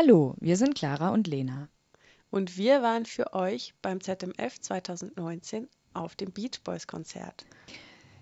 [0.00, 1.68] Hallo, wir sind Clara und Lena.
[2.30, 7.44] Und wir waren für euch beim ZMF 2019 auf dem Beach Boys Konzert.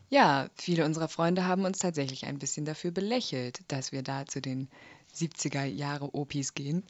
[0.09, 4.41] Ja, viele unserer Freunde haben uns tatsächlich ein bisschen dafür belächelt, dass wir da zu
[4.41, 4.71] den
[5.15, 6.83] 70er Jahre Opis gehen.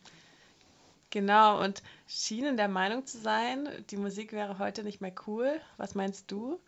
[1.11, 5.61] Genau, und schienen der Meinung zu sein, die Musik wäre heute nicht mehr cool.
[5.79, 6.61] Was meinst du?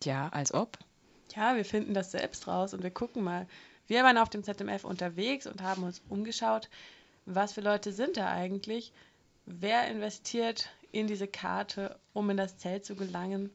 [0.00, 0.78] Tja, als ob.
[1.34, 3.46] Ja, wir finden das selbst raus und wir gucken mal.
[3.88, 6.70] Wir waren auf dem ZMF unterwegs und haben uns umgeschaut,
[7.26, 8.92] was für Leute sind da eigentlich,
[9.44, 13.50] wer investiert in diese Karte, um in das Zelt zu gelangen.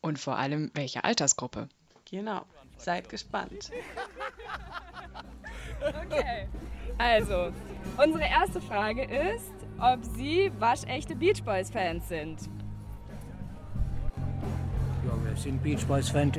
[0.00, 1.68] Und vor allem, welche Altersgruppe.
[2.10, 2.44] Genau,
[2.76, 3.70] seid gespannt.
[5.80, 6.48] Okay,
[6.98, 7.52] also,
[7.96, 12.40] unsere erste Frage ist, ob Sie waschechte Beach Boys Fans sind.
[15.06, 16.38] Ja, wir sind Beach Boys Fans,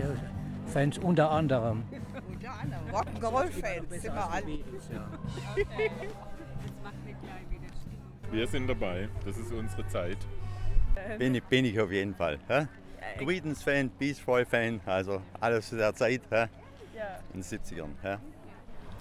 [0.67, 1.83] Fans unter anderem.
[2.27, 4.59] Unter anderem Rock'n'Roll-Fans sind wir alle.
[8.35, 10.17] Wir sind dabei, das ist unsere Zeit.
[11.17, 12.37] Bin ich, bin ich auf jeden Fall.
[12.49, 12.67] Hä?
[13.17, 16.47] Creedence-Fan, Beach Boy-Fan, also alles zu der Zeit, hä?
[17.33, 17.91] in den 70ern.
[18.01, 18.17] Hä?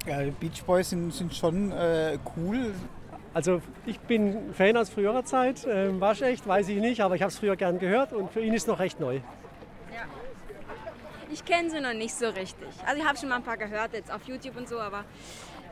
[0.06, 2.74] Ja, die Beach Boys sind, sind schon äh, cool.
[3.32, 7.32] Also ich bin Fan aus früherer Zeit, ähm, waschecht, weiß ich nicht, aber ich habe
[7.32, 9.18] es früher gern gehört und für ihn ist noch recht neu.
[11.32, 12.68] Ich kenne sie noch nicht so richtig.
[12.86, 15.04] Also ich habe schon mal ein paar gehört jetzt auf YouTube und so, aber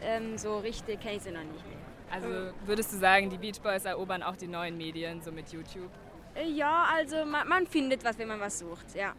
[0.03, 1.65] ähm, so richtig kenne ich sie noch nicht.
[2.13, 2.29] Also
[2.67, 5.91] würdest du sagen, die Beach Boys erobern auch die neuen Medien, so mit YouTube?
[6.35, 9.13] Äh, Ja, also man, man findet was, wenn man was sucht, ja.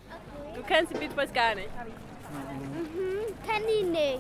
[0.56, 1.70] Du kennst die Beach Boys gar nicht.
[1.70, 4.20] Mhm, kenn die nicht.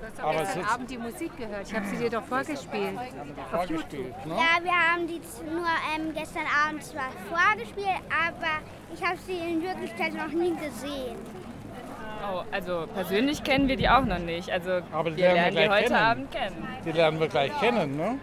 [0.00, 1.66] Du hast doch gestern Abend die Musik gehört.
[1.68, 2.96] Ich habe sie dir doch vorgespielt.
[3.52, 4.14] Auf YouTube.
[4.26, 5.20] Ja, wir haben die
[5.50, 8.60] nur ähm, gestern Abend zwar vorgespielt, aber
[8.94, 11.16] ich habe sie in Wirklichkeit noch nie gesehen.
[12.30, 14.50] Oh, also persönlich kennen wir die auch noch nicht.
[14.50, 16.04] Also Aber die wir lernen wir die gleich heute kennen.
[16.04, 16.68] Abend kennen.
[16.84, 18.18] Die lernen wir gleich kennen, ne?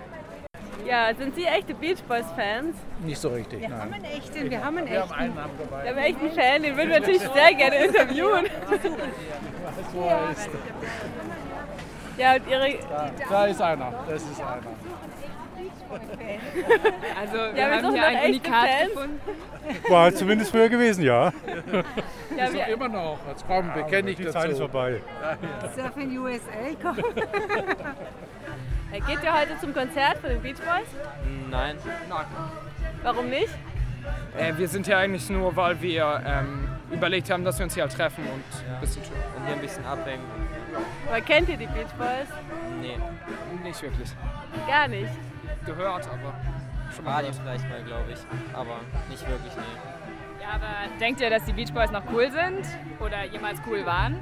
[0.85, 2.75] Ja, sind Sie echte Beach Boys Fans?
[2.99, 4.03] Nicht so richtig, Wir haben nein.
[4.03, 5.21] einen echten, wir haben einen Wir haben echten.
[5.23, 5.83] einen haben dabei.
[5.83, 8.45] Wir haben einen Fan, den würden wir natürlich sehr gerne interviewen.
[9.91, 10.49] So ist
[12.19, 12.77] Ja, und Ihre.
[12.87, 14.61] da, da ist einer, das ist einer.
[17.19, 18.91] Also, wir Ja, wir haben hier ein Unikat Fans.
[18.91, 19.19] gefunden.
[19.89, 21.31] War zumindest früher gewesen, ja.
[22.37, 23.17] Ja, wir, Immer noch.
[23.27, 24.39] Jetzt komm, bekenne ich Die dazu.
[24.39, 25.01] Zeit ist vorbei.
[25.75, 26.49] Surfing USA,
[26.81, 26.97] komm.
[28.91, 30.87] Hey, Geht ihr heute zum Konzert von den Beach Boys?
[31.49, 31.77] Nein.
[33.03, 33.49] Warum nicht?
[34.37, 37.83] Äh, wir sind hier eigentlich nur, weil wir ähm, überlegt haben, dass wir uns hier
[37.83, 40.23] halt treffen und ein bisschen Und hier ein bisschen abhängen.
[41.07, 42.27] Aber kennt ihr die Beach Boys?
[42.81, 42.97] Nee,
[43.63, 44.09] nicht wirklich
[44.67, 45.09] Gar nicht.
[45.65, 46.33] Gehört, aber
[46.95, 47.43] schon mal Radio gehört.
[47.43, 48.19] vielleicht mal, glaube ich.
[48.55, 50.41] Aber nicht wirklich, nee.
[50.41, 52.65] Ja, aber denkt ihr, dass die Beach Boys noch cool sind?
[52.99, 54.21] Oder jemals cool waren?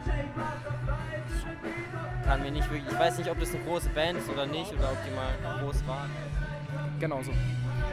[2.26, 2.92] Kann mir nicht wirklich.
[2.92, 5.60] Ich weiß nicht, ob das eine große Band ist oder nicht oder ob die mal
[5.60, 6.10] groß waren.
[7.00, 7.32] Genau so.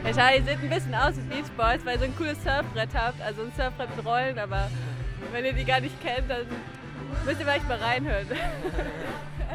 [0.03, 2.41] Herr Schei, ihr seht ein bisschen aus wie Beach Boys, weil ihr so ein cooles
[2.43, 3.21] Surfbrett habt.
[3.21, 4.69] Also ein Surfbrett mit Rollen, aber
[5.31, 6.45] wenn ihr die gar nicht kennt, dann
[7.25, 8.27] müsst ihr vielleicht mal reinhören.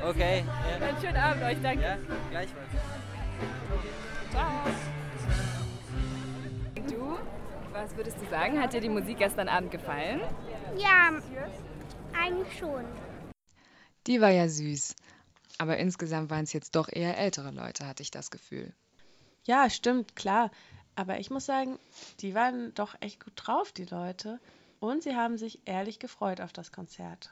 [0.07, 0.45] Okay.
[0.81, 0.87] Ja.
[0.87, 1.83] Einen schönen Abend euch, danke.
[1.83, 1.97] Ja,
[2.31, 2.69] gleichfalls.
[6.88, 7.19] Du,
[7.72, 8.60] was würdest du sagen?
[8.60, 10.20] Hat dir die Musik gestern Abend gefallen?
[10.78, 11.10] Ja,
[12.19, 12.84] eigentlich schon.
[14.06, 14.94] Die war ja süß.
[15.58, 18.74] Aber insgesamt waren es jetzt doch eher ältere Leute, hatte ich das Gefühl.
[19.44, 20.50] Ja, stimmt, klar.
[20.97, 21.78] Aber ich muss sagen,
[22.20, 24.41] die waren doch echt gut drauf, die Leute.
[24.80, 27.30] Und sie haben sich ehrlich gefreut auf das Konzert.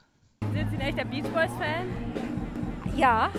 [0.53, 1.87] Sind Sie ein echter Beach Boys-Fan?
[2.97, 3.31] Ja,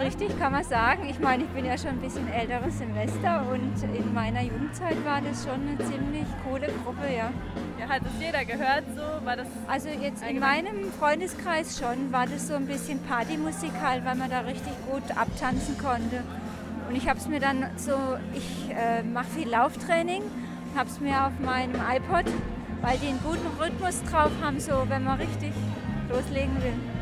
[0.00, 1.06] richtig kann man sagen.
[1.08, 5.20] Ich meine, ich bin ja schon ein bisschen älteres Semester und in meiner Jugendzeit war
[5.20, 7.30] das schon eine ziemlich coole Gruppe, ja.
[7.78, 9.24] Ja, hat es jeder gehört so?
[9.24, 14.04] War das Also jetzt in meinem Freundeskreis schon war das so ein bisschen Partymusik halt,
[14.04, 16.22] weil man da richtig gut abtanzen konnte.
[16.88, 17.92] Und ich habe es mir dann so,
[18.34, 20.22] ich äh, mache viel Lauftraining,
[20.76, 22.24] habe es mir auf meinem iPod,
[22.80, 25.52] weil die einen guten Rhythmus drauf haben, so wenn man richtig
[26.08, 26.95] loslegen will.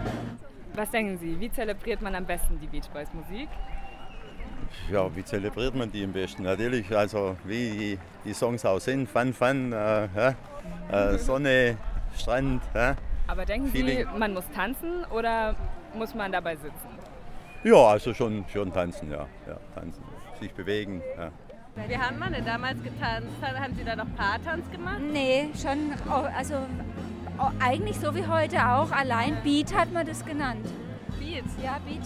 [0.75, 3.49] Was denken Sie, wie zelebriert man am besten die Beach Boys Musik?
[4.91, 6.43] Ja, wie zelebriert man die am besten?
[6.43, 9.09] Natürlich, also wie die, die Songs auch sind.
[9.09, 10.07] Fun, Fun, äh,
[10.91, 11.77] äh, Sonne,
[12.17, 12.61] Strand.
[12.73, 12.95] Hä?
[13.29, 13.99] Aber denken Feeling.
[13.99, 15.55] Sie, man muss tanzen oder
[15.95, 16.89] muss man dabei sitzen?
[17.63, 19.29] Ja, also schon, schon tanzen, ja.
[19.47, 20.03] ja tanzen,
[20.41, 21.03] sich bewegen.
[21.17, 21.31] Ja.
[21.89, 23.29] Wie haben wir denn damals getanzt?
[23.43, 25.01] Haben Sie da noch Paartanz gemacht?
[25.01, 25.93] Nee, schon,
[26.37, 26.57] also
[27.61, 30.67] eigentlich so wie heute auch, allein Beat hat man das genannt.
[31.19, 31.45] Beat?
[31.63, 32.03] Ja, Beat.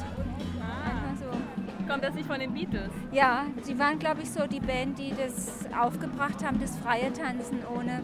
[0.60, 1.14] Ah.
[1.18, 1.86] so.
[1.90, 2.90] Kommt das nicht von den Beatles?
[3.12, 7.60] Ja, sie waren, glaube ich, so die Band, die das aufgebracht haben, das freie Tanzen
[7.74, 8.02] ohne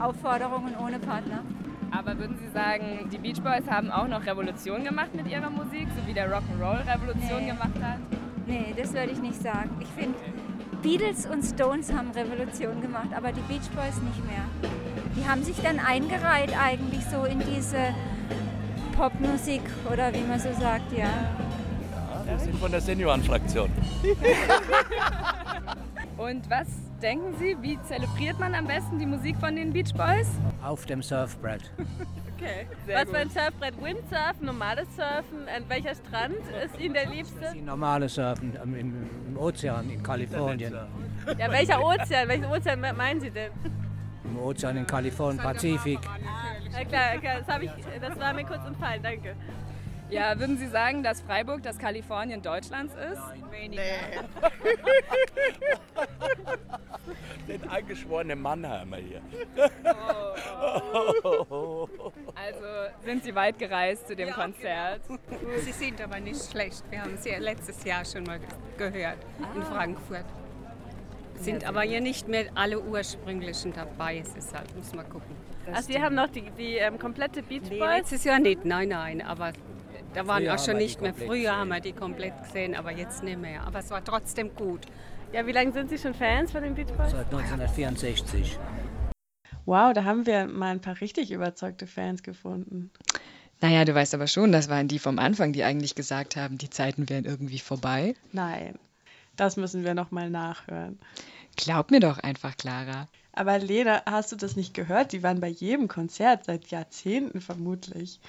[0.00, 1.40] Aufforderung und ohne Partner.
[1.90, 5.86] Aber würden Sie sagen, die Beach Boys haben auch noch Revolution gemacht mit ihrer Musik,
[5.96, 7.46] so wie der Rock'n'Roll Revolution Nee.
[7.46, 7.98] gemacht hat?
[8.46, 9.70] Nee, das würde ich nicht sagen.
[9.80, 10.18] Ich finde,
[10.82, 14.44] Beatles und Stones haben Revolution gemacht, aber die Beach Boys nicht mehr.
[15.16, 17.94] Die haben sich dann eingereiht eigentlich so in diese
[18.96, 21.08] Popmusik oder wie man so sagt, ja.
[22.24, 23.70] Wir sind von der Seniorenfraktion.
[26.16, 26.66] Und was
[27.02, 30.28] denken Sie, wie zelebriert man am besten die Musik von den Beach Boys?
[30.62, 31.70] Auf dem Surfbrett.
[32.38, 32.66] Okay.
[32.84, 33.14] Sehr Was gut.
[33.14, 33.82] für ein Surfbrett?
[33.82, 35.48] Windsurfen, normales Surfen?
[35.48, 37.50] An welcher Strand ist Ihnen der liebste?
[37.54, 40.74] Die normale Surfen im, im, Ozean in Kalifornien.
[41.38, 42.28] Ja, welcher Ozean?
[42.28, 43.50] Welchen Ozean me- meinen Sie denn?
[44.30, 45.98] Im Ozean in Kalifornien, Pazifik.
[46.72, 47.70] Ja, klar, klar das, ich,
[48.00, 49.36] das war mir kurz entfallen, danke.
[50.08, 53.20] Ja, würden Sie sagen, dass Freiburg das Kalifornien Deutschlands ist?
[53.50, 53.82] Weniger.
[57.48, 59.20] Den angeschworenen Mann haben wir hier.
[62.34, 62.66] Also
[63.04, 65.00] sind Sie weit gereist zu dem Konzert?
[65.64, 66.84] Sie sind aber nicht schlecht.
[66.90, 68.38] Wir haben sie ja letztes Jahr schon mal
[68.76, 69.18] gehört
[69.54, 70.24] in Frankfurt.
[71.38, 74.18] Sind aber hier nicht mehr alle ursprünglichen dabei.
[74.18, 75.34] Es ist halt, muss man gucken.
[75.72, 77.88] Ach, Sie haben noch die, die ähm, komplette Beach Nee, Boys?
[77.98, 79.52] letztes Jahr nicht, nein, nein, aber
[80.14, 81.12] da waren Früher auch schon wir nicht mehr.
[81.14, 81.50] Früher gesehen.
[81.50, 83.62] haben wir die komplett gesehen, aber jetzt nicht mehr.
[83.64, 84.80] Aber es war trotzdem gut.
[85.32, 87.10] Ja, wie lange sind Sie schon Fans von den Beach Boys?
[87.10, 88.58] Seit 1964.
[89.64, 92.90] Wow, da haben wir mal ein paar richtig überzeugte Fans gefunden.
[93.60, 96.70] Naja, du weißt aber schon, das waren die vom Anfang, die eigentlich gesagt haben, die
[96.70, 98.14] Zeiten wären irgendwie vorbei.
[98.32, 98.78] Nein,
[99.36, 100.98] das müssen wir nochmal nachhören.
[101.56, 103.08] Glaub mir doch einfach, Clara.
[103.32, 105.12] Aber Lena, hast du das nicht gehört?
[105.12, 108.20] Die waren bei jedem Konzert seit Jahrzehnten vermutlich.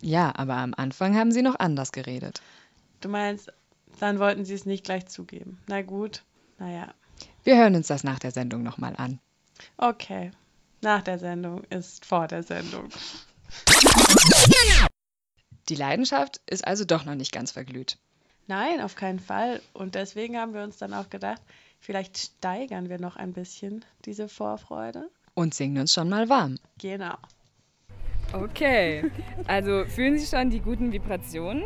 [0.00, 2.40] Ja, aber am Anfang haben sie noch anders geredet.
[3.00, 3.52] Du meinst,
[4.00, 5.58] dann wollten sie es nicht gleich zugeben.
[5.66, 6.22] Na gut,
[6.58, 6.92] naja.
[7.44, 9.18] Wir hören uns das nach der Sendung nochmal an.
[9.76, 10.30] Okay.
[10.80, 12.88] Nach der Sendung ist vor der Sendung.
[15.68, 17.98] Die Leidenschaft ist also doch noch nicht ganz verglüht.
[18.48, 19.60] Nein, auf keinen Fall.
[19.74, 21.42] Und deswegen haben wir uns dann auch gedacht,
[21.78, 25.10] vielleicht steigern wir noch ein bisschen diese Vorfreude.
[25.34, 26.58] Und singen uns schon mal warm.
[26.78, 27.14] Genau.
[28.32, 29.10] Okay,
[29.46, 31.64] also fühlen Sie schon die guten Vibrationen?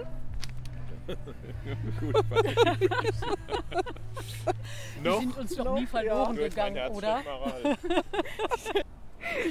[5.03, 5.21] Noch?
[5.21, 7.23] sind uns noch nie verloren mein gegangen, oder?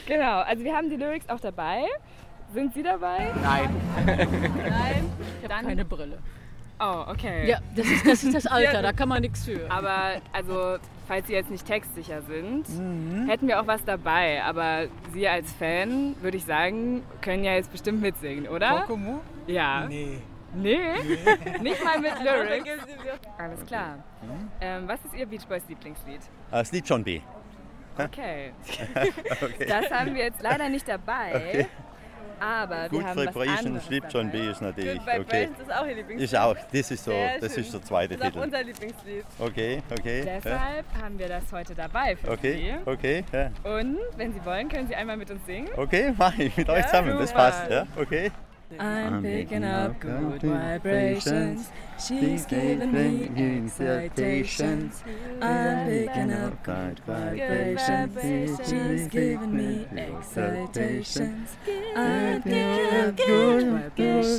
[0.05, 1.83] Genau, also wir haben die Lyrics auch dabei.
[2.53, 3.33] Sind Sie dabei?
[3.41, 3.69] Nein.
[4.05, 5.09] Nein?
[5.41, 6.19] Ich habe keine Brille.
[6.83, 7.47] Oh, okay.
[7.47, 9.69] Ja, das ist das, ist das Alter, Ja, da kann man nichts für.
[9.69, 13.27] Aber also, falls Sie jetzt nicht textsicher sind, Mhm.
[13.27, 14.41] hätten wir auch was dabei.
[14.43, 18.81] Aber Sie als Fan, würde ich sagen, können ja jetzt bestimmt mitsingen, oder?
[18.81, 19.21] Kokomo?
[19.47, 19.85] Ja.
[19.87, 20.17] Nee.
[20.55, 20.77] Nee?
[21.03, 21.59] Nee.
[21.61, 22.69] nicht mal mit Lyrics?
[23.37, 23.99] Alles klar.
[24.59, 26.19] Ähm, was ist Ihr Beach Boys Lieblingslied?
[26.49, 27.21] Das Lied John B.
[27.97, 28.51] Okay.
[29.41, 29.65] Okay.
[29.67, 31.35] Das haben wir jetzt leider nicht dabei.
[31.35, 31.67] Okay.
[32.41, 34.97] Aber Good wir haben was Vibration, Sleep John B ist natürlich.
[34.97, 35.19] Good Okay.
[35.19, 36.21] Vibrations ist auch Ihr Lieblingslied.
[36.33, 37.63] Ist auch, das ist so, Sehr das schön.
[37.63, 38.43] ist der zweite Das ist auch Titel.
[38.45, 39.25] unser Lieblingslied.
[39.39, 40.19] Okay, okay.
[40.19, 40.25] ja.
[40.43, 42.89] Deshalb haben wir das heute dabei für Okay, Sie.
[42.89, 43.51] okay, ja.
[43.71, 45.69] Und wenn Sie wollen, können Sie einmal mit uns singen.
[45.77, 48.31] Okay, mach ich mit euch Ja, zusammen, das passt, ja, okay.
[48.79, 51.69] I'm picking up good vibrations.
[52.07, 55.03] She's giving me excitations.
[55.39, 58.59] I'm picking up good vibrations.
[58.67, 61.49] She's giving me excitations.
[61.95, 63.85] I'm picking up good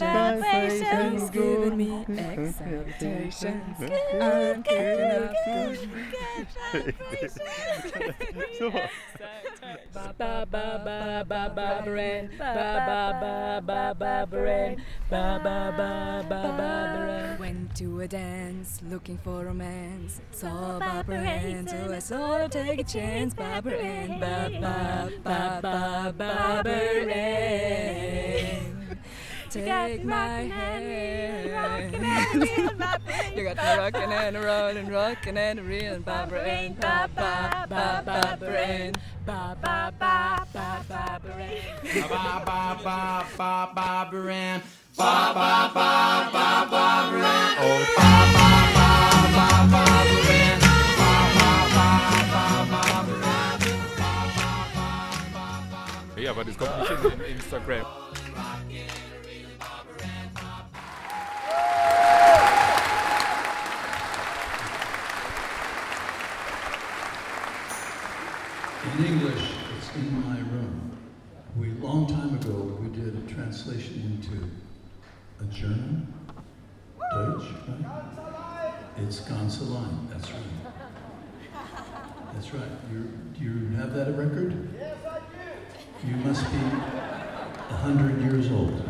[0.00, 1.20] vibrations.
[1.20, 3.76] She's giving me excitations.
[4.20, 5.78] I'm picking up good
[8.58, 8.90] Super.
[9.92, 12.30] Ba ba ba ba ba ba brain.
[12.38, 12.52] Ba
[12.88, 14.82] ba ba ba ba brain.
[15.08, 16.72] Ba ba ba ba ba
[17.38, 17.51] brain.
[17.52, 20.22] Went to a dance looking for romance.
[20.30, 23.34] Saw Barbara Ann, so I saw her take a chance.
[23.34, 28.98] Barbara Ann, ba ba ba ba Barbara Ann.
[29.50, 31.92] Take my hand.
[33.36, 38.60] You got me rocking and rolling, rocking and reeling, Barbara Ann, ba ba ba Barbara
[38.60, 38.94] Ann,
[39.26, 42.08] ba ba ba ba Barbara Ann.
[42.08, 44.62] Ba ba ba ba Barbara Ann.
[44.94, 47.56] Ba ba ba ba Barbara Ann.
[47.64, 49.22] Oh, ba ba ba ba.
[49.32, 49.48] Ba
[50.98, 53.60] ba ba ba Barbara Ann.
[56.22, 57.86] Ja, aber das kommt nicht in, in Instagram.
[68.84, 69.44] In English,
[69.74, 70.92] it's in my room.
[71.56, 74.61] We long time ago we did a translation into
[75.52, 76.06] German,
[76.98, 78.74] Deutsch, right?
[78.96, 80.08] It's ganz allein.
[80.10, 80.40] That's right.
[82.34, 82.70] That's right.
[82.90, 83.02] You
[83.38, 84.68] do you have that record?
[84.78, 86.08] Yes, I do.
[86.08, 88.82] You must be a hundred years old.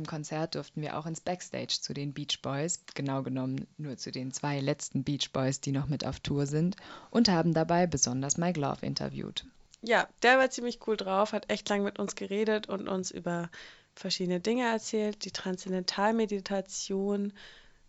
[0.00, 4.10] Dem Konzert durften wir auch ins Backstage zu den Beach Boys, genau genommen nur zu
[4.10, 6.76] den zwei letzten Beach Boys, die noch mit auf Tour sind,
[7.10, 9.44] und haben dabei besonders Mike Love interviewt.
[9.82, 13.50] Ja, der war ziemlich cool drauf, hat echt lang mit uns geredet und uns über
[13.94, 17.32] verschiedene Dinge erzählt, die Transzendentalmeditation,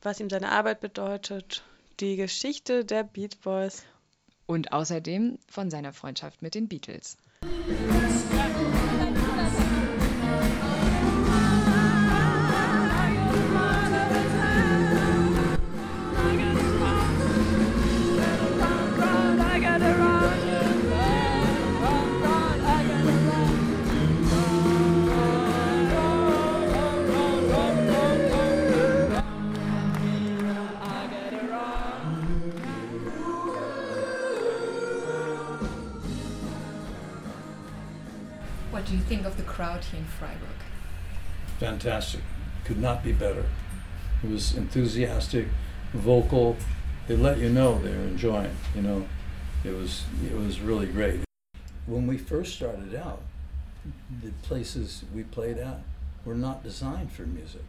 [0.01, 1.63] was ihm seine Arbeit bedeutet,
[1.99, 3.83] die Geschichte der Beach Boys.
[4.45, 7.17] Und außerdem von seiner Freundschaft mit den Beatles.
[39.11, 40.61] Think of the crowd here in Freiburg?
[41.59, 42.21] Fantastic.
[42.63, 43.43] Could not be better.
[44.23, 45.47] It was enthusiastic,
[45.93, 46.55] vocal.
[47.07, 48.55] They let you know they were enjoying.
[48.73, 49.05] You know,
[49.65, 51.19] it was it was really great.
[51.87, 53.21] When we first started out,
[54.23, 55.81] the places we played at
[56.23, 57.65] were not designed for music.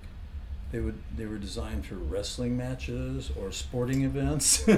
[0.71, 4.65] They would they were designed for wrestling matches or sporting events.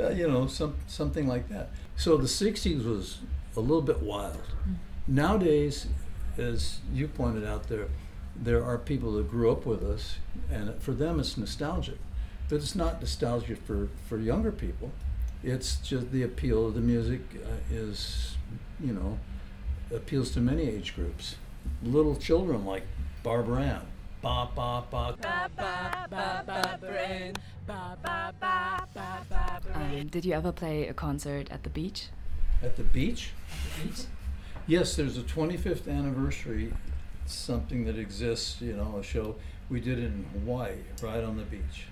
[0.00, 1.70] Uh, you know, some something like that.
[1.96, 3.18] So the '60s was
[3.56, 4.38] a little bit wild.
[5.10, 5.86] Nowadays,
[6.36, 7.88] as you pointed out there,
[8.36, 10.18] there are people that grew up with us,
[10.52, 11.96] and for them it's nostalgic.
[12.50, 14.92] But it's not nostalgia for, for younger people.
[15.42, 18.36] It's just the appeal of the music uh, is,
[18.78, 19.18] you know,
[19.94, 21.36] appeals to many age groups.
[21.82, 22.82] Little children like
[23.22, 23.86] Barbara Ann.
[24.20, 25.14] Ba ba ba.
[29.74, 32.08] Um, did you ever play a concert at the beach?
[32.62, 33.30] At the beach?
[34.68, 36.74] Yes, there's a 25th anniversary,
[37.24, 39.36] something that exists, you know, a show.
[39.70, 41.86] We did in Hawaii, right on the beach.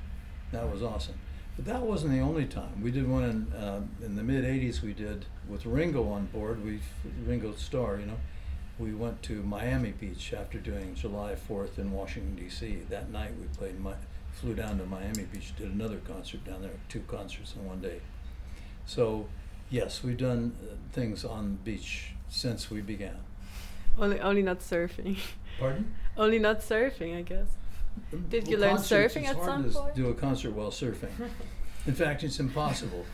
[0.53, 1.15] That was awesome.
[1.57, 2.83] But that wasn't the only time.
[2.83, 6.63] We did one in, um, in the mid 80s, we did with Ringo on board,
[6.63, 6.81] we
[7.27, 8.19] Ringo Starr, you know.
[8.79, 12.83] We went to Miami Beach after doing July 4th in Washington, D.C.
[12.91, 13.93] That night we played, Mi-
[14.33, 18.01] flew down to Miami Beach, did another concert down there, two concerts in one day.
[18.85, 19.29] So,
[19.71, 23.19] yes, we've done uh, things on beach since we began.
[23.99, 25.17] Only, only not surfing.
[25.59, 25.95] Pardon?
[26.17, 27.47] Only not surfing, I guess.
[28.15, 29.95] Mm, did you learn surfing at some point?
[29.95, 31.11] Do a concert while surfing.
[31.87, 33.07] In fact, it's impossible.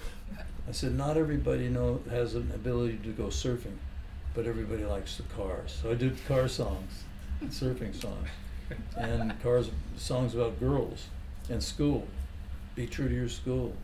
[0.68, 3.76] I said, not everybody know has an ability to go surfing,
[4.34, 5.78] but everybody likes the cars.
[5.82, 7.04] So I did car songs,
[7.46, 8.28] surfing songs,
[8.96, 11.06] and cars songs about girls
[11.50, 12.06] and school.
[12.74, 13.74] Be true to your school.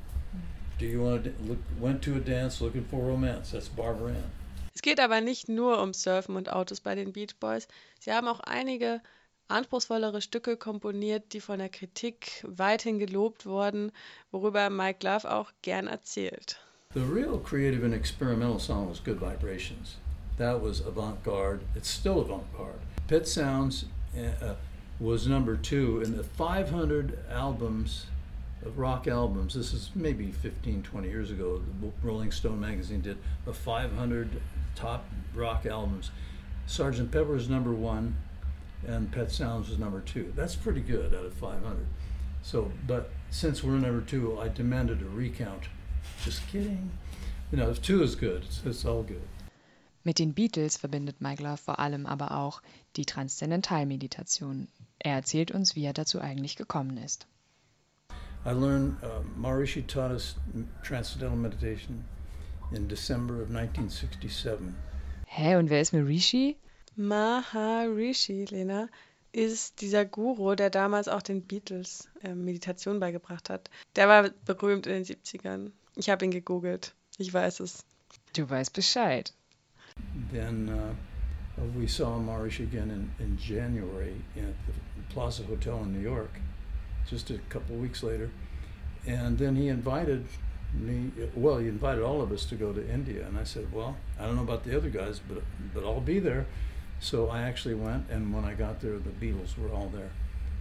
[0.78, 1.58] Do you want to look?
[1.78, 3.50] Went to a dance looking for romance.
[3.50, 4.30] That's Barbara Ann.
[4.78, 7.66] Es geht aber nicht nur um Surfen und Autos bei den Beach Boys.
[7.98, 9.00] Sie haben auch einige
[9.48, 13.90] anspruchsvollere Stücke komponiert, die von der Kritik weithin gelobt wurden,
[14.30, 16.60] worüber Mike Love auch gern erzählt.
[16.94, 19.96] The real creative and experimental song was Good Vibrations.
[20.36, 21.58] That was avant garde.
[21.74, 22.78] It's still avant garde.
[23.08, 24.54] Pet Sounds uh,
[25.00, 28.06] was number two in the 500 albums
[28.64, 29.54] of rock albums.
[29.54, 31.60] This is maybe 15, 20 years ago.
[31.80, 34.40] The Rolling Stone magazine did a 500
[34.78, 35.04] top
[35.34, 36.10] rock albums.
[36.68, 37.10] Sgt.
[37.10, 38.14] Pepper was number one,
[38.86, 40.32] and Pet Sounds was number two.
[40.36, 41.86] That's pretty good out of 500.
[42.42, 45.64] So, but since we're number two, I demanded a recount.
[46.24, 46.90] Just kidding.
[47.50, 49.22] You know, if two is good, it's, it's all good.
[50.04, 52.62] Mit den Beatles verbindet Love vor allem aber auch
[52.96, 54.68] die Transzendentalmeditation.
[55.00, 57.26] Er erzählt uns, wie er dazu eigentlich gekommen ist.
[58.46, 60.36] I learned, uh, Maharishi taught us
[60.82, 62.04] transcendental meditation
[62.72, 64.74] in December of 1967.
[65.26, 66.56] Hä, und wer ist Rishi?
[66.96, 68.88] Maharishi, Lena,
[69.32, 73.70] ist dieser Guru, der damals auch den Beatles äh, Meditation beigebracht hat.
[73.94, 75.70] Der war berühmt in den 70ern.
[75.96, 76.94] Ich habe ihn gegoogelt.
[77.18, 77.84] Ich weiß es.
[78.34, 79.32] Du weißt Bescheid.
[80.32, 86.00] Then uh, we saw Maharishi again in, in January at the Plaza Hotel in New
[86.00, 86.30] York,
[87.08, 88.30] just a couple of weeks later.
[89.06, 90.26] And then he invited
[90.74, 93.26] me, well, he invited all of us to go to India.
[93.26, 95.42] And I said, well, I don't know about the other guys, but,
[95.74, 96.46] but I'll be there.
[97.00, 100.10] So I actually went, and when I got there, the Beatles were all there.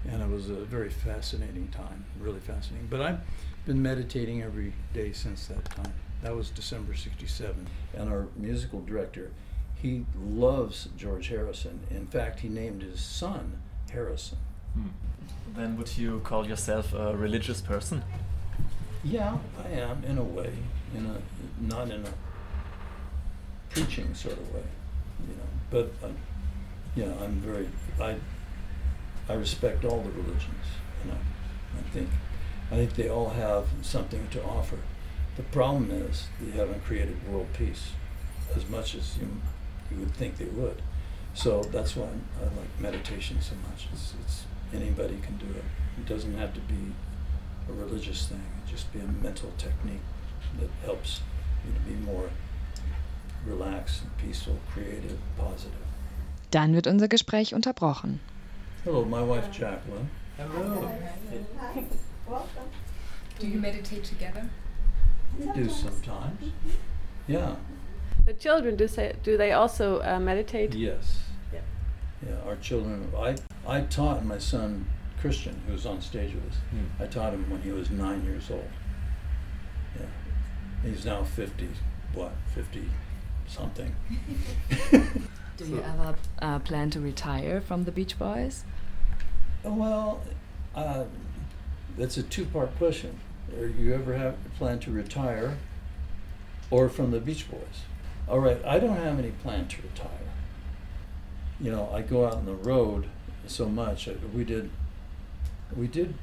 [0.09, 2.87] And it was a very fascinating time, really fascinating.
[2.89, 3.19] But I've
[3.65, 5.93] been meditating every day since that time.
[6.21, 7.67] That was December 67.
[7.93, 9.31] And our musical director,
[9.75, 11.79] he loves George Harrison.
[11.91, 13.61] In fact, he named his son
[13.91, 14.37] Harrison.
[14.73, 14.87] Hmm.
[15.55, 18.03] Then would you call yourself a religious person?
[19.03, 20.53] Yeah, I am in a way,
[20.95, 21.17] in a
[21.61, 22.13] not in a
[23.69, 24.63] preaching sort of way,
[25.27, 25.43] you know.
[25.69, 26.11] But uh,
[26.95, 27.69] yeah, I'm very.
[28.01, 28.15] I
[29.29, 30.65] I respect all the religions.
[31.03, 31.17] You know,
[31.77, 32.09] I think
[32.71, 34.77] I think they all have something to offer.
[35.35, 37.91] The problem is they haven't created world peace
[38.55, 39.27] as much as you
[39.91, 40.81] you would think they would.
[41.33, 42.07] So that's why
[42.39, 43.87] I like meditation so much.
[43.93, 45.63] It's, it's anybody can do it.
[45.99, 46.93] It doesn't have to be
[47.69, 48.41] a religious thing.
[48.65, 50.05] It just be a mental technique
[50.59, 51.21] that helps
[51.65, 52.29] you to be more
[53.45, 55.85] relaxed and peaceful, creative, positive.
[56.51, 58.19] Dann wird unser Gespräch unterbrochen.
[58.83, 60.09] Hello, my wife Jacqueline.
[60.37, 60.89] Hello.
[61.59, 61.83] Hi.
[62.27, 62.69] Welcome.
[63.39, 64.49] Do you meditate together?
[65.37, 66.51] We do sometimes.
[67.27, 67.55] Yeah.
[68.25, 70.73] The children do say do they also uh, meditate?
[70.73, 71.23] Yes.
[71.53, 71.59] Yeah.
[72.25, 73.11] Yeah, our children.
[73.17, 73.35] I
[73.67, 74.85] I taught my son
[75.19, 76.57] Christian, who was on stage with us.
[76.69, 77.03] Hmm.
[77.03, 78.69] I taught him when he was nine years old.
[79.99, 80.05] Yeah,
[80.89, 81.69] he's now fifty.
[82.13, 82.31] What?
[82.53, 82.85] Fifty
[83.47, 83.95] something.
[85.57, 88.63] Do you ever uh, plan to retire from the Beach Boys?
[89.63, 90.21] Well,
[90.75, 91.05] uh,
[91.97, 93.19] that's a two-part question.
[93.57, 95.57] Are you ever have plan to retire,
[96.69, 97.85] or from the Beach Boys?
[98.27, 100.11] All right, I don't have any plan to retire.
[101.59, 103.07] You know, I go out on the road
[103.47, 104.07] so much.
[104.33, 104.69] We did,
[105.75, 106.13] we did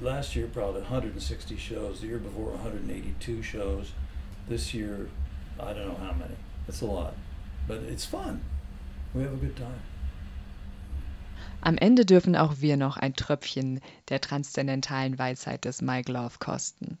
[0.00, 2.00] last year probably 160 shows.
[2.00, 3.92] The year before 182 shows.
[4.48, 5.08] This year,
[5.58, 6.34] I don't know how many.
[6.66, 7.14] It's a lot,
[7.68, 8.42] but it's fun.
[9.14, 9.82] We have a good time.
[11.62, 16.98] Am Ende dürfen auch wir noch ein Tröpfchen der transzendentalen Weisheit des Mike Love kosten.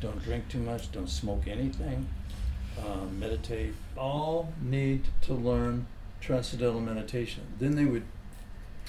[0.00, 2.06] don't drink too much, don't smoke anything,
[2.78, 3.74] uh, meditate.
[3.96, 5.86] All need to learn
[6.20, 7.44] transcendental meditation.
[7.58, 8.04] Then they would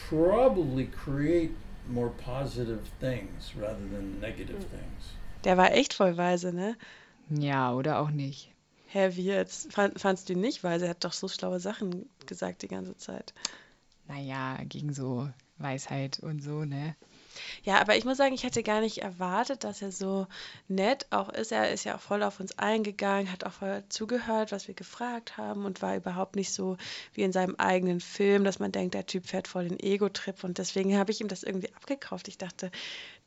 [0.09, 1.51] probably create
[1.87, 5.15] more positive things rather than negative things.
[5.43, 6.75] Der war echt voll weise, ne?
[7.29, 8.51] Ja, oder auch nicht.
[8.87, 9.73] Hä, wie jetzt?
[9.73, 10.85] Fand, fandst du ihn nicht weise?
[10.85, 13.33] Er hat doch so schlaue Sachen gesagt die ganze Zeit.
[14.07, 16.95] Naja, gegen so Weisheit und so, ne?
[17.63, 20.27] Ja, aber ich muss sagen, ich hätte gar nicht erwartet, dass er so
[20.67, 21.51] nett auch ist.
[21.51, 25.37] Er ist ja auch voll auf uns eingegangen, hat auch voll zugehört, was wir gefragt
[25.37, 26.77] haben und war überhaupt nicht so
[27.13, 30.43] wie in seinem eigenen Film, dass man denkt, der Typ fährt voll den Ego-Trip.
[30.43, 32.27] Und deswegen habe ich ihm das irgendwie abgekauft.
[32.27, 32.71] Ich dachte,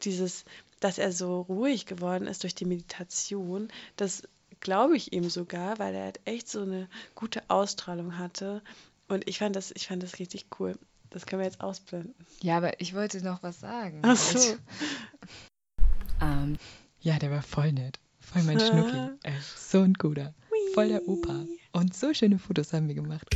[0.02, 0.44] dieses,
[0.80, 4.22] dass er so ruhig geworden ist durch die Meditation, das
[4.60, 8.62] glaube ich ihm sogar, weil er halt echt so eine gute Ausstrahlung hatte.
[9.08, 10.78] Und ich fand das, ich fand das richtig cool.
[11.10, 12.14] Das können wir jetzt ausblenden.
[12.40, 14.00] Ja, aber ich wollte noch was sagen.
[14.02, 14.38] Ach so.
[14.38, 14.56] Also,
[16.20, 16.56] ähm,
[17.00, 17.98] ja, der war voll nett.
[18.20, 19.10] Voll mein Schnucki.
[19.24, 20.34] Ey, so ein guter.
[20.74, 21.44] Voll der Opa.
[21.72, 23.26] Und so schöne Fotos haben wir gemacht.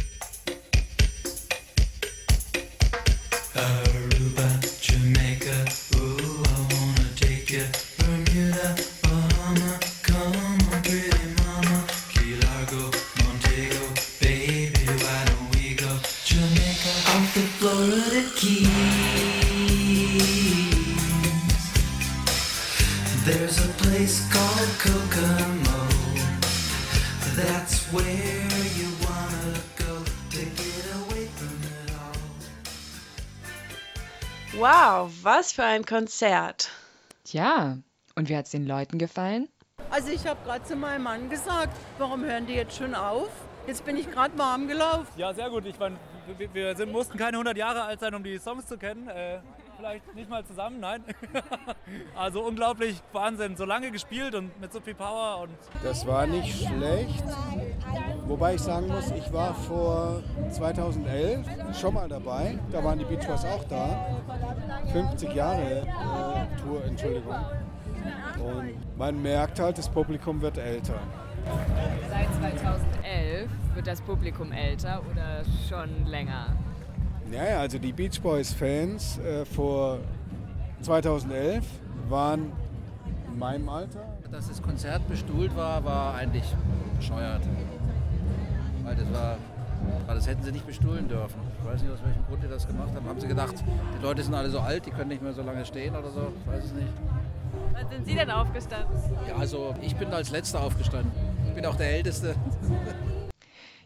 [3.54, 4.03] Aruba,
[35.24, 36.70] was für ein Konzert.
[37.24, 37.78] Tja,
[38.14, 39.48] und wie hat es den Leuten gefallen?
[39.90, 43.30] Also ich habe gerade zu meinem Mann gesagt, warum hören die jetzt schon auf?
[43.66, 45.08] Jetzt bin ich gerade warm gelaufen.
[45.16, 45.64] Ja, sehr gut.
[45.64, 45.96] Ich meine,
[46.37, 49.08] wir, wir sind, mussten keine 100 Jahre alt sein, um die Songs zu kennen.
[49.08, 49.40] Äh,
[49.84, 51.04] vielleicht nicht mal zusammen, nein.
[52.16, 53.54] also unglaublich Wahnsinn.
[53.56, 55.42] So lange gespielt und mit so viel Power.
[55.42, 55.50] Und
[55.82, 57.24] Das war nicht schlecht.
[58.26, 61.46] Wobei ich sagen muss, ich war vor 2011
[61.78, 62.58] schon mal dabei.
[62.72, 64.06] Da waren die Beach Boys auch da.
[64.90, 67.36] 50 Jahre äh, Tour, Entschuldigung.
[68.42, 70.98] Und man merkt halt, das Publikum wird älter.
[72.08, 76.56] Seit 2011 wird das Publikum älter oder schon länger?
[77.32, 79.98] Ja, ja, also die Beach Boys Fans äh, vor
[80.82, 81.64] 2011
[82.08, 82.52] waren
[83.28, 84.04] in meinem Alter.
[84.30, 86.44] Dass das Konzert bestuhlt war, war eigentlich
[86.96, 87.42] bescheuert.
[88.82, 89.38] Weil das war,
[90.06, 91.40] weil das hätten sie nicht bestuhlen dürfen.
[91.60, 93.06] Ich weiß nicht, aus welchem Grund die das gemacht haben.
[93.06, 93.54] Haben sie gedacht,
[93.98, 96.32] die Leute sind alle so alt, die können nicht mehr so lange stehen oder so?
[96.40, 96.92] Ich weiß es nicht.
[97.72, 98.96] Wann sind Sie denn aufgestanden?
[99.28, 101.10] Ja, also ich bin als Letzter aufgestanden.
[101.48, 102.34] Ich bin auch der Älteste.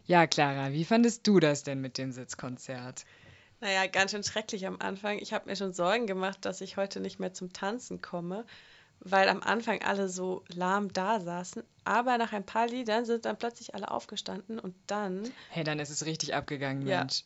[0.05, 3.05] Ja, Clara, wie fandest du das denn mit dem Sitzkonzert?
[3.61, 5.19] Naja, ganz schön schrecklich am Anfang.
[5.19, 8.45] Ich habe mir schon Sorgen gemacht, dass ich heute nicht mehr zum Tanzen komme,
[9.01, 11.63] weil am Anfang alle so lahm da saßen.
[11.83, 15.89] Aber nach ein paar Liedern sind dann plötzlich alle aufgestanden und dann, Hey, dann ist
[15.89, 16.99] es richtig abgegangen, Ja.
[16.99, 17.23] Mensch.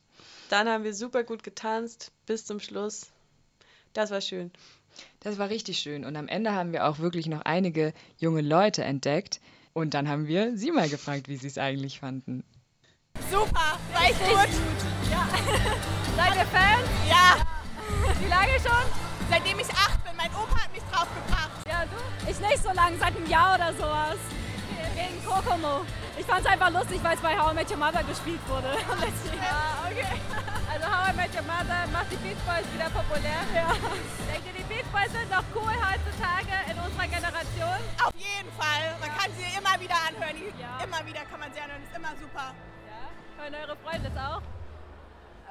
[0.50, 3.12] dann haben wir super gut getanzt bis zum Schluss.
[3.94, 4.52] Das war schön.
[5.20, 6.04] Das war richtig schön.
[6.06, 9.40] Und am Ende haben wir auch wirklich noch einige junge Leute entdeckt.
[9.74, 12.44] Und dann haben wir sie mal gefragt, wie sie es eigentlich fanden.
[13.30, 14.50] Super, war echt gut.
[15.12, 15.28] Ja.
[16.18, 16.88] Seid ihr Fans?
[17.08, 17.38] Ja.
[18.20, 18.86] Wie lange schon?
[19.30, 20.16] Seitdem ich acht bin.
[20.18, 21.52] Mein Opa hat mich draufgebracht.
[21.68, 21.98] Ja, du?
[22.30, 24.18] Ich nicht so lange, seit einem Jahr oder sowas.
[24.96, 25.86] Wegen Kokomo.
[26.18, 28.70] Ich fand's einfach lustig, weil es bei How I Met Your Mother gespielt wurde.
[28.78, 30.14] Ja, okay.
[30.74, 33.42] Also How I Met Your Mother macht die Beach Boys wieder populär.
[33.54, 33.70] Ja.
[34.30, 37.80] Denkt ihr, die Beach Boys sind noch cool heutzutage in unserer Generation?
[38.06, 38.94] Auf jeden Fall.
[39.02, 40.38] Man kann sie immer wieder anhören.
[40.38, 41.82] Die- Immer wieder kann man sie anhören.
[41.82, 42.54] Ist immer super.
[43.38, 44.42] Hören eure Freunde das auch?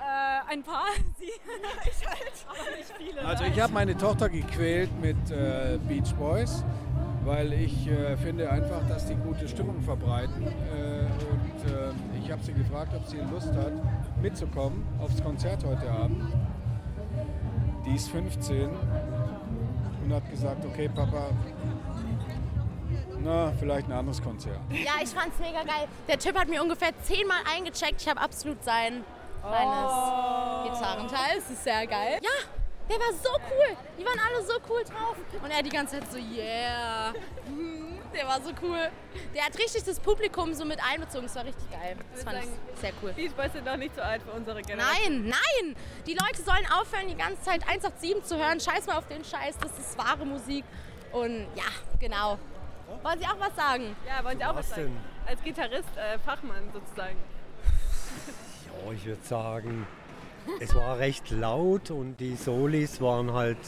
[0.03, 0.87] Äh, ein paar.
[1.19, 1.27] Sie.
[1.27, 2.47] ich halt.
[2.49, 3.25] Aber nicht viele.
[3.25, 6.65] Also ich habe meine Tochter gequält mit äh, Beach Boys,
[7.25, 10.47] weil ich äh, finde einfach, dass die gute Stimmung verbreiten.
[10.47, 13.73] Äh, und äh, ich habe sie gefragt, ob sie Lust hat,
[14.21, 16.23] mitzukommen aufs Konzert heute Abend.
[17.87, 18.71] Die ist 15
[20.05, 21.31] und hat gesagt, okay Papa,
[23.23, 24.59] na, vielleicht ein anderes Konzert.
[24.71, 25.89] Ja, ich fand's mega geil.
[26.09, 28.01] Der Typ hat mir ungefähr zehnmal eingecheckt.
[28.03, 29.05] Ich habe absolut sein
[29.43, 31.37] kleines Gitarrenteil.
[31.37, 32.19] Das ist sehr geil.
[32.23, 32.31] Ja,
[32.89, 33.77] der war so cool.
[33.99, 35.17] Die waren alle so cool drauf.
[35.43, 37.13] Und er die ganze Zeit so, yeah.
[37.49, 38.91] Mhm, Der war so cool.
[39.35, 41.27] Der hat richtig das Publikum so mit einbezogen.
[41.27, 41.97] Das war richtig geil.
[42.13, 43.13] Das fand ich sehr cool.
[43.13, 45.25] Beach Boys sind noch nicht so alt für unsere Generation.
[45.25, 45.77] Nein, nein!
[46.07, 48.61] Die Leute sollen aufhören, die ganze Zeit 187 zu hören.
[48.61, 50.65] Scheiß mal auf den Scheiß, das ist wahre Musik.
[51.13, 51.65] Und ja,
[51.99, 52.39] genau.
[53.03, 53.97] Wollen Sie auch was sagen?
[54.07, 54.97] Ja, wollen Sie auch was, Was sagen?
[55.27, 57.17] Als Gitarrist, äh, Fachmann sozusagen.
[58.87, 59.87] Ja, ich würde sagen,
[60.61, 63.59] es war recht laut und die Solis waren halt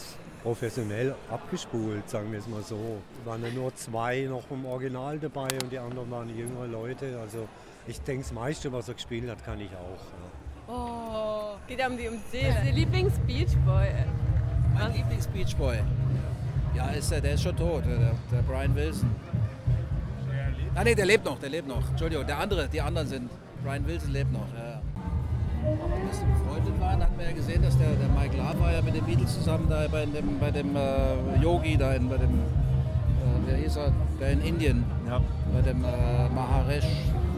[0.43, 3.01] professionell abgespult, sagen wir es mal so.
[3.19, 7.19] Es waren ja nur zwei noch vom Original dabei und die anderen waren jüngere Leute.
[7.19, 7.47] Also
[7.87, 10.69] ich denke, das meiste, was er gespielt hat, kann ich auch.
[10.69, 10.73] Ja.
[10.73, 12.55] Oh, geht ja um die um die Seele.
[12.65, 13.87] Ihr Lieblings-Beach Boy.
[14.73, 15.79] Mein Lieblings-Beach Boy.
[16.75, 19.09] Ja, ist, der, der ist schon tot, der, der Brian Wilson.
[20.75, 21.89] Ah nee, der lebt noch, der lebt noch.
[21.89, 23.29] Entschuldigung, der andere, die anderen sind.
[23.63, 24.71] Brian Wilson lebt noch, ja.
[24.71, 24.81] ja.
[26.07, 28.81] Als wir befreundet waren, hatten wir ja gesehen, dass der, der Mike Love war ja
[28.81, 32.29] mit den Beatles zusammen da bei dem, bei dem äh, Yogi, da in, bei dem,
[32.29, 34.83] äh, wer hieß er, der in Indien,
[35.53, 36.85] bei dem äh, Maharesh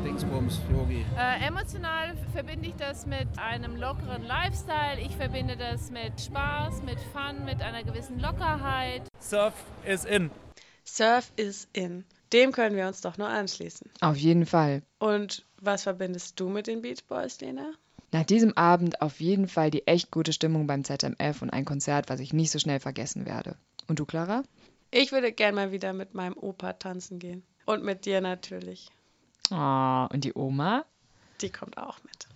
[0.03, 1.05] Dingsbums Yogi.
[1.17, 4.99] Äh, emotional verbinde ich das mit einem lockeren Lifestyle.
[5.01, 9.03] Ich verbinde das mit Spaß, mit Fun, mit einer gewissen Lockerheit.
[9.27, 10.31] Surf is in.
[10.85, 12.05] Surf is in.
[12.31, 13.91] Dem können wir uns doch nur anschließen.
[13.99, 14.83] Auf jeden Fall.
[14.99, 17.73] Und was verbindest du mit den Beach Boys, Lena?
[18.13, 22.09] Nach diesem Abend auf jeden Fall die echt gute Stimmung beim ZMF und ein Konzert,
[22.09, 23.57] was ich nicht so schnell vergessen werde.
[23.89, 24.43] Und du, Clara?
[24.91, 27.43] Ich würde gern mal wieder mit meinem Opa tanzen gehen.
[27.65, 28.87] Und mit dir natürlich.
[29.51, 30.85] Oh, und die Oma?
[31.41, 32.29] Die kommt auch mit.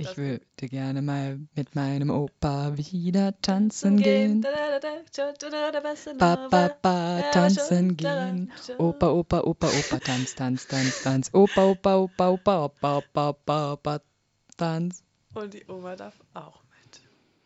[0.00, 4.42] Ich würde gerne mal mit meinem Opa wieder tanzen gehen.
[6.18, 8.52] Ba, ba, tanzen gehen.
[8.78, 11.30] Opa, Opa, Opa, Opa, tanz, tanz, tanz, tanz.
[11.32, 14.00] Opa, Opa, Opa, Opa, Opa, Opa, Opa, Opa,
[14.56, 15.02] tanz.
[15.34, 16.62] Und die Oma darf auch